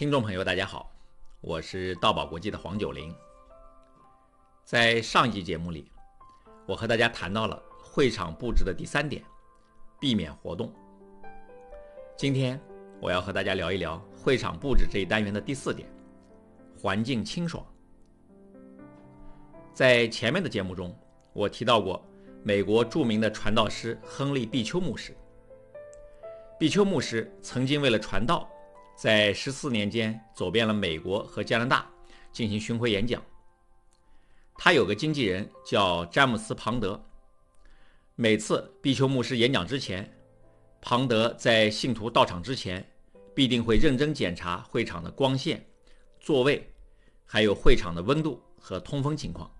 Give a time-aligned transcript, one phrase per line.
[0.00, 0.90] 听众朋友，大家好，
[1.42, 3.14] 我是道宝国际的黄九龄。
[4.64, 5.92] 在上一集节目里，
[6.66, 9.22] 我和大家谈到了会场布置的第三点，
[10.00, 10.72] 避免活动。
[12.16, 12.58] 今天
[12.98, 15.86] 我要和大家聊一聊会场布置这一单元的第四点，
[16.80, 17.62] 环境清爽。
[19.74, 20.98] 在前面的节目中，
[21.34, 22.02] 我提到过
[22.42, 25.14] 美国著名的传道师亨利·毕丘牧师。
[26.58, 28.48] 毕丘牧师曾经为了传道，
[29.00, 31.90] 在十四年间走遍了美国和加拿大
[32.32, 33.22] 进行巡回演讲。
[34.56, 37.02] 他有个经纪人叫詹姆斯·庞德。
[38.14, 40.06] 每次毕丘牧师演讲之前，
[40.82, 42.86] 庞德在信徒到场之前，
[43.34, 45.66] 必定会认真检查会场的光线、
[46.20, 46.70] 座位，
[47.24, 49.50] 还有会场的温度和通风情况。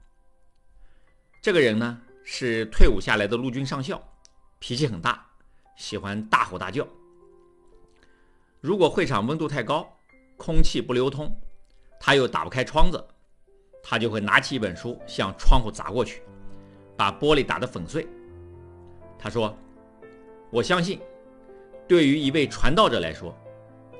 [1.40, 4.06] 这个人呢是退伍下来的陆军上校，
[4.58, 5.26] 脾气很大。
[5.76, 6.86] 喜欢大吼大叫。
[8.60, 9.90] 如果会场温度太高，
[10.36, 11.34] 空气不流通，
[11.98, 13.02] 他又打不开窗子，
[13.82, 16.22] 他就会拿起一本书向窗户砸过去，
[16.94, 18.06] 把玻璃打得粉碎。
[19.18, 19.56] 他说
[20.52, 21.00] ：“我相信，
[21.88, 23.34] 对于一位传道者来说，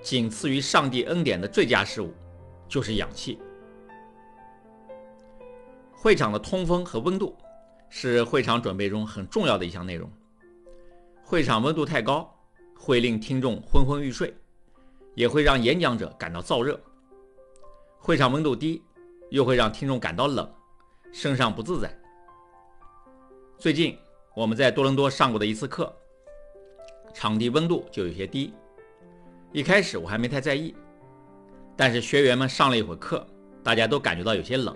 [0.03, 2.13] 仅次于上帝恩典的最佳事物，
[2.69, 3.39] 就是氧气。
[5.91, 7.35] 会场的通风和温度
[7.89, 10.11] 是会场准备中很重要的一项内容。”
[11.25, 12.31] 会场温度太高，
[12.77, 14.35] 会令听众昏昏欲睡，
[15.21, 16.75] 也会让演讲者感到燥热；
[17.99, 18.83] 会场温度低，
[19.29, 20.51] 又会让听众感到冷，
[21.13, 21.95] 身上不自在。
[23.59, 23.99] 最近
[24.35, 25.95] 我们在多伦多上过的一次课，
[27.13, 28.55] 场地温度就有些低。
[29.53, 30.75] 一开始我还没太在意，
[31.77, 33.27] 但是学员们上了一会儿课，
[33.63, 34.75] 大家都感觉到有些冷，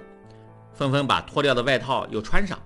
[0.75, 2.63] 纷纷把脱掉的外套又穿上。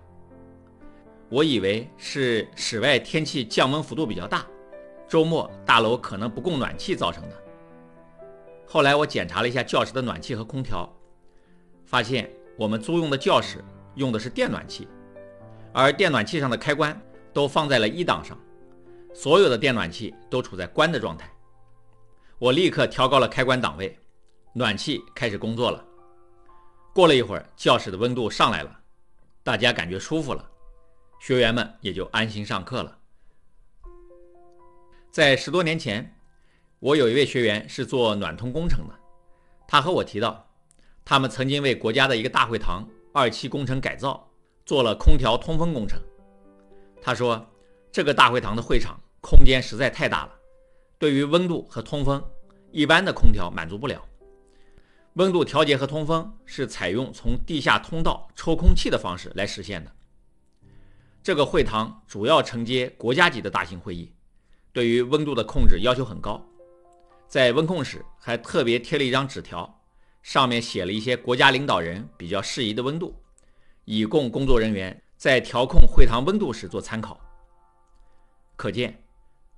[1.29, 4.45] 我以为是室外天气降温幅度比较大，
[5.06, 7.45] 周末大楼可能不供暖气造成的。
[8.71, 10.87] 后来我检查了一下教室的暖气和空调，
[11.87, 13.65] 发现我们租用的教室
[13.95, 14.87] 用的是电暖气，
[15.73, 17.01] 而电暖气上的开关
[17.33, 18.39] 都放在了一档上，
[19.15, 21.33] 所有的电暖气都处在关的状态。
[22.39, 23.99] 我立刻调高了开关档位，
[24.53, 25.83] 暖气开始工作了。
[26.93, 28.81] 过了一会儿，教室的温度上来了，
[29.43, 30.47] 大家感觉舒服了。
[31.19, 32.99] 学员们也就安心上课了。
[35.11, 36.18] 在十多年前，
[36.81, 38.94] 我有一位学员是做暖通工程的，
[39.66, 40.49] 他和我提到，
[41.05, 44.31] 他们曾经为国家的一个大会堂二期工程改造
[44.65, 46.00] 做了空调通风工程。
[47.03, 47.44] 他说，
[47.91, 50.33] 这个大会堂的会场空间实在太大了，
[50.99, 52.22] 对于温度和通风，
[52.71, 54.00] 一般的空调满足不了。
[55.15, 59.91] 温度调节和通风是采用从地下通道抽空气的方式来实现的。
[61.25, 64.12] 这个会堂主要承接国家级的大型会议，
[64.72, 66.41] 对于温度的控制要求很高。
[67.28, 69.83] 在温控室还特别贴了一张纸条，
[70.22, 73.15] 上面写了一些国家领导人比较适宜的温度，
[73.84, 77.21] 以供工作人员在调控会堂温度时做参考。
[78.56, 78.99] 可见，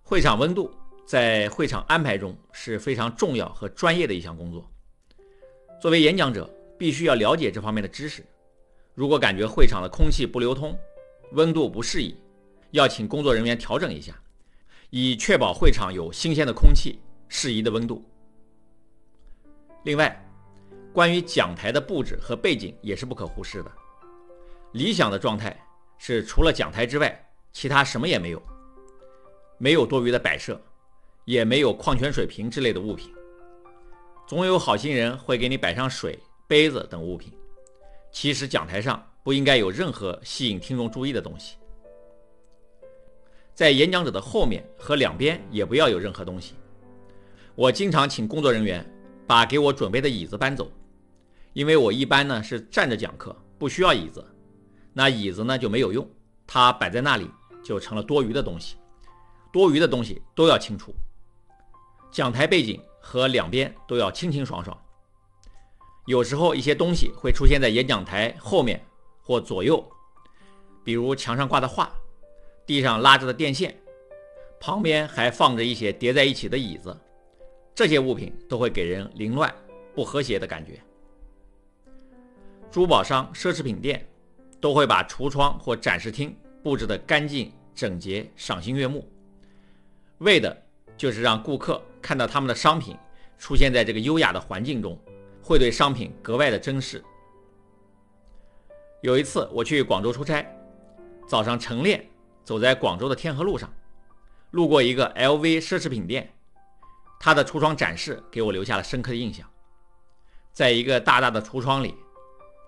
[0.02, 0.74] 会场温度
[1.06, 4.68] 在会场安排中是非常重要和专业的一项工作。
[5.80, 8.26] 作为演讲者，必须要了解这方面的知识。
[8.96, 10.76] 如果感觉会场的空气不流通，
[11.34, 12.16] 温度不适宜，
[12.72, 14.12] 要请工作人员调整一下，
[14.90, 16.98] 以确保会场有新鲜的空气、
[17.30, 18.04] 适宜的温度。
[19.84, 20.22] 另外，
[20.92, 23.72] 关于讲台的布置和背景也是不可忽视的。
[24.72, 25.58] 理想的状态
[25.96, 27.18] 是除了讲台之外，
[27.50, 28.42] 其他什么也没有，
[29.56, 30.60] 没有多余的摆设，
[31.24, 33.10] 也没有矿泉水瓶之类的物品。
[34.26, 37.32] 总有好心人会给你摆上水、杯子等物品。
[38.12, 39.02] 其实讲台上。
[39.22, 41.58] 不应该有任何吸引听众注意的东西，
[43.52, 46.54] 在演讲者的后面和两边也不要有任何东西。
[47.60, 48.82] 我经常请工作人员
[49.26, 50.72] 把给我准备的椅子搬走，
[51.52, 54.24] 因为我一般呢是站着讲课，不需要椅子。
[54.94, 56.08] 那椅子呢就没有用，
[56.46, 57.30] 它摆在那里
[57.62, 58.76] 就成了多余的东西。
[59.52, 60.94] 多余的东西都要清除。
[62.10, 64.74] 讲台背景和两边都要清清爽爽。
[66.06, 68.82] 有时候一些东西会出现在演讲台后面。
[69.22, 69.86] 或左右，
[70.82, 71.92] 比如墙上挂的画，
[72.66, 73.78] 地上拉着的电线，
[74.58, 76.96] 旁边还放着一些叠在一起的椅子，
[77.74, 79.52] 这些物品都会给人凌乱、
[79.94, 80.80] 不和谐的感觉。
[82.70, 84.06] 珠宝商、奢侈品店
[84.60, 89.10] 都会把橱窗或展示厅布置得干净整洁、赏心悦目，
[90.18, 90.56] 为的
[90.96, 92.96] 就是让顾客看到他们的商品
[93.38, 94.98] 出现在这个优雅的环境中，
[95.42, 97.02] 会对商品格外的珍视。
[99.00, 100.46] 有一次我去广州出差，
[101.26, 102.06] 早上晨练，
[102.44, 103.72] 走在广州的天河路上，
[104.50, 106.30] 路过一个 LV 奢侈品店，
[107.22, 109.46] 他的橱窗展示给我留下了深刻的印象。
[110.52, 111.94] 在一个大大的橱窗里，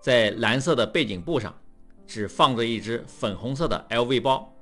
[0.03, 1.59] 在蓝色的背景布上，
[2.07, 4.55] 只放着一只粉红色的 LV 包，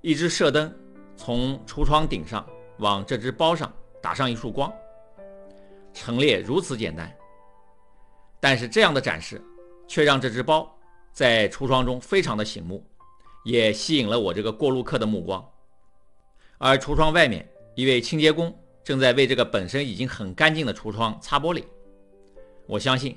[0.00, 0.74] 一只射灯
[1.14, 2.44] 从橱窗顶上
[2.78, 3.70] 往这只包上
[4.00, 4.72] 打上一束光。
[5.92, 7.14] 陈列如此简单，
[8.40, 9.42] 但是这样的展示
[9.86, 10.74] 却让这只包
[11.12, 12.82] 在橱窗中非常的醒目，
[13.44, 15.46] 也吸引了我这个过路客的目光。
[16.56, 18.56] 而橱窗外面，一位清洁工
[18.88, 21.62] 正在为这个本身已经很干净的橱窗擦玻璃。
[22.66, 23.14] 我相信，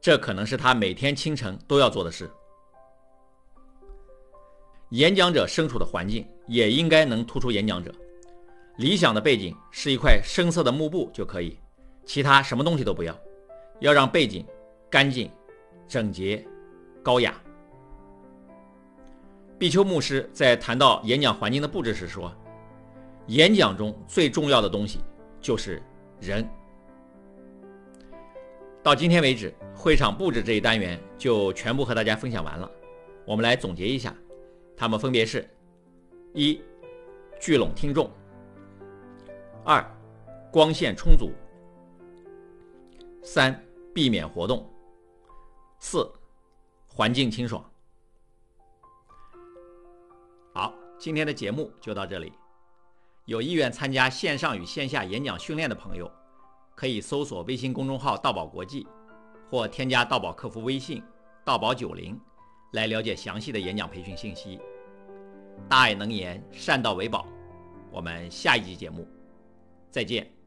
[0.00, 2.30] 这可能是他每天清晨都要做的事。
[4.90, 7.92] 演讲者身处的环境也应该能突出演讲者。
[8.76, 11.58] 理想的背景是一块深色的幕布就可以。
[12.04, 13.12] 其他什么东西都不要，
[13.80, 14.46] 要让背景
[14.88, 15.28] 干净、
[15.88, 16.46] 整洁、
[17.02, 17.34] 高雅。
[19.58, 22.32] 毕丘牧师在谈到演讲环境的布置时说
[23.30, 24.98] ：“演讲中最重要的东西
[25.40, 25.80] 就是
[26.20, 26.44] 人。”
[28.82, 32.68] 到今天为止，会场布置这一单元就全部和大家分享完了。
[33.24, 34.12] 我们来总结一下，
[34.76, 35.48] 它们分别是：
[36.34, 36.60] 一、
[37.38, 38.10] 聚拢听众；
[39.64, 39.84] 二、
[40.50, 41.30] 光线充足。
[43.22, 43.54] 三、
[43.94, 44.66] 避免活动；
[45.78, 46.10] 四、
[46.84, 47.64] 环境清爽。
[50.52, 52.32] 好，今天的节目就到这里。
[53.26, 56.10] 有意愿参加线上与线下演讲训练的朋友，
[56.74, 58.86] 可以搜索微信公众号“道宝国际”，
[59.50, 61.02] 或添加道宝客服微信
[61.44, 62.18] “道宝九零”
[62.72, 64.58] 来了解详细的演讲培训信息。
[65.68, 67.26] 大爱能言，善道为宝。
[67.92, 69.06] 我们下一集节目
[69.90, 70.39] 再见。